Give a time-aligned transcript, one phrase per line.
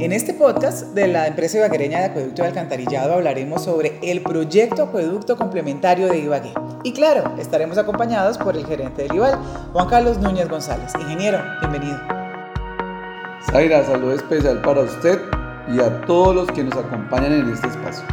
[0.00, 4.82] En este podcast de la empresa ibaguereña de acueducto de alcantarillado hablaremos sobre el proyecto
[4.82, 6.52] acueducto complementario de Ibagué.
[6.82, 9.38] Y claro, estaremos acompañados por el gerente del IBAL,
[9.72, 10.92] Juan Carlos Núñez González.
[11.00, 11.96] Ingeniero, bienvenido.
[13.52, 15.20] Zaira, saludo especial para usted
[15.72, 18.04] y a todos los que nos acompañan en este espacio.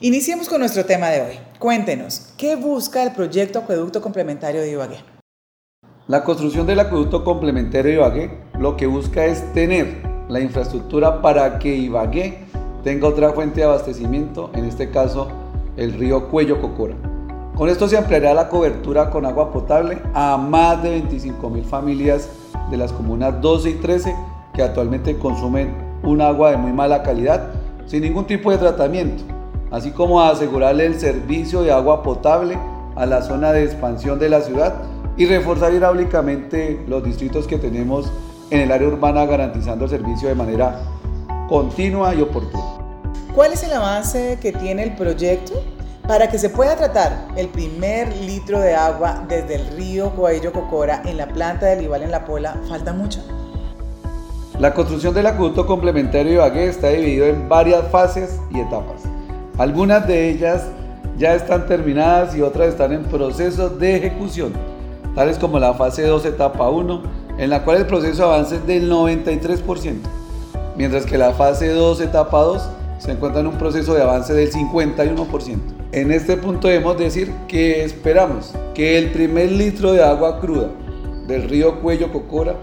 [0.00, 1.38] Iniciemos con nuestro tema de hoy.
[1.58, 5.11] Cuéntenos, ¿qué busca el proyecto acueducto complementario de Ibagué?
[6.12, 11.74] La construcción del acueducto complementario Ibagué lo que busca es tener la infraestructura para que
[11.74, 12.36] Ibagué
[12.84, 15.28] tenga otra fuente de abastecimiento, en este caso
[15.78, 16.96] el río Cuello Cocora.
[17.54, 22.28] Con esto se ampliará la cobertura con agua potable a más de 25 mil familias
[22.70, 24.14] de las comunas 12 y 13
[24.52, 27.52] que actualmente consumen un agua de muy mala calidad
[27.86, 29.24] sin ningún tipo de tratamiento,
[29.70, 32.58] así como asegurarle el servicio de agua potable
[32.96, 34.74] a la zona de expansión de la ciudad
[35.16, 38.10] y reforzar hidráulicamente los distritos que tenemos
[38.50, 40.80] en el área urbana garantizando el servicio de manera
[41.48, 42.64] continua y oportuna.
[43.34, 45.54] ¿Cuál es el avance que tiene el proyecto
[46.06, 51.02] para que se pueda tratar el primer litro de agua desde el río Coello Cocora
[51.04, 52.60] en la planta del Ibal en La Pola?
[52.68, 53.20] ¿Falta mucho?
[54.58, 59.02] La construcción del acueducto complementario de Ibagué está dividido en varias fases y etapas.
[59.58, 60.64] Algunas de ellas
[61.16, 64.52] ya están terminadas y otras están en proceso de ejecución
[65.14, 67.02] tales como la fase 2 etapa 1,
[67.38, 69.96] en la cual el proceso avanza del 93%,
[70.76, 72.62] mientras que la fase 2 etapa 2
[72.98, 75.58] se encuentra en un proceso de avance del 51%.
[75.92, 80.68] En este punto debemos decir que esperamos que el primer litro de agua cruda
[81.26, 82.54] del río Cuello Cocora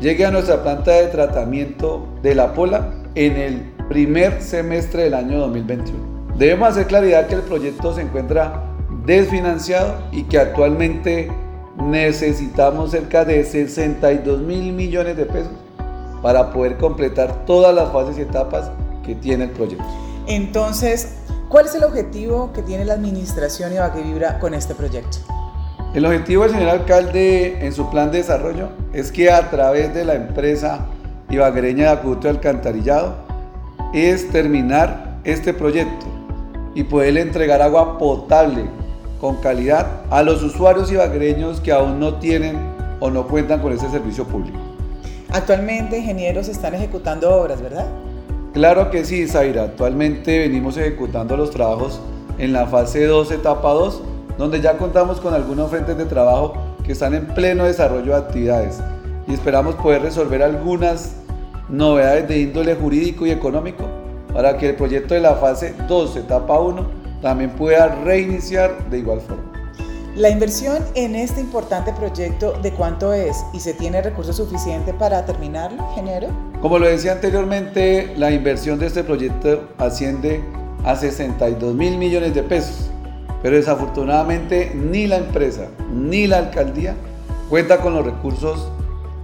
[0.00, 5.38] llegue a nuestra planta de tratamiento de la Pola en el primer semestre del año
[5.38, 6.14] 2021.
[6.36, 8.64] Debemos hacer claridad que el proyecto se encuentra
[9.06, 11.30] desfinanciado y que actualmente
[11.76, 15.52] necesitamos cerca de 62 mil millones de pesos
[16.22, 18.70] para poder completar todas las fases y etapas
[19.04, 19.84] que tiene el proyecto.
[20.26, 21.16] Entonces,
[21.48, 25.18] ¿cuál es el objetivo que tiene la administración Ibagué Vibra con este proyecto?
[25.94, 30.04] El objetivo del señor alcalde en su plan de desarrollo es que a través de
[30.04, 30.86] la empresa
[31.30, 33.14] ibaguereña de acueducto alcantarillado
[33.92, 36.06] es terminar este proyecto
[36.74, 38.64] y poder entregar agua potable
[39.20, 42.58] con calidad a los usuarios ibagreños que aún no tienen
[43.00, 44.58] o no cuentan con ese servicio público.
[45.32, 47.86] Actualmente ingenieros están ejecutando obras, ¿verdad?
[48.52, 49.64] Claro que sí, Zaira.
[49.64, 52.00] Actualmente venimos ejecutando los trabajos
[52.38, 54.02] en la fase 2, etapa 2,
[54.38, 56.54] donde ya contamos con algunos frentes de trabajo
[56.84, 58.80] que están en pleno desarrollo de actividades
[59.26, 61.16] y esperamos poder resolver algunas
[61.68, 63.84] novedades de índole jurídico y económico
[64.32, 69.20] para que el proyecto de la fase 2, etapa 1, también pueda reiniciar de igual
[69.20, 69.54] forma.
[70.16, 73.44] La inversión en este importante proyecto, ¿de cuánto es?
[73.52, 76.28] ¿Y se tiene recursos suficientes para terminarlo, ingeniero?
[76.60, 80.40] Como lo decía anteriormente, la inversión de este proyecto asciende
[80.84, 82.90] a 62 mil millones de pesos,
[83.42, 86.94] pero desafortunadamente ni la empresa ni la alcaldía
[87.50, 88.70] cuenta con los recursos,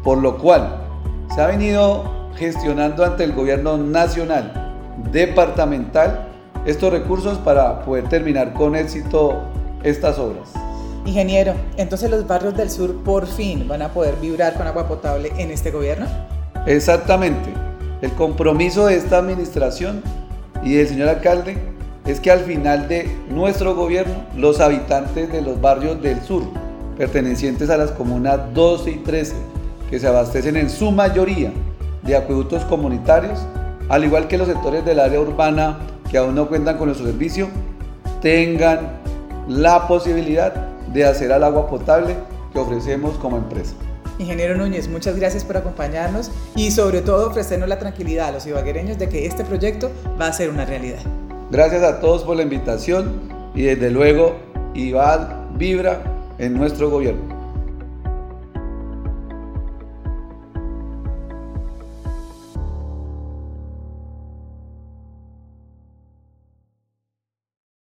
[0.02, 0.88] por lo cual
[1.32, 4.74] se ha venido gestionando ante el gobierno nacional,
[5.12, 6.29] departamental
[6.70, 9.40] estos recursos para poder terminar con éxito
[9.82, 10.52] estas obras.
[11.06, 15.32] Ingeniero, entonces los barrios del sur por fin van a poder vibrar con agua potable
[15.38, 16.06] en este gobierno?
[16.66, 17.50] Exactamente.
[18.02, 20.02] El compromiso de esta administración
[20.62, 21.56] y del señor alcalde
[22.06, 26.42] es que al final de nuestro gobierno los habitantes de los barrios del sur,
[26.96, 29.34] pertenecientes a las comunas 12 y 13,
[29.88, 31.52] que se abastecen en su mayoría
[32.02, 33.40] de acueductos comunitarios,
[33.88, 35.78] al igual que los sectores del área urbana
[36.10, 37.48] que aún no cuentan con nuestro servicio
[38.20, 39.00] tengan
[39.48, 40.52] la posibilidad
[40.92, 42.16] de hacer al agua potable
[42.52, 43.74] que ofrecemos como empresa.
[44.18, 48.98] Ingeniero Núñez, muchas gracias por acompañarnos y sobre todo ofrecernos la tranquilidad a los ibaguereños
[48.98, 51.00] de que este proyecto va a ser una realidad.
[51.50, 53.20] Gracias a todos por la invitación
[53.54, 54.36] y desde luego
[54.74, 56.02] Ibal vibra
[56.38, 57.39] en nuestro gobierno.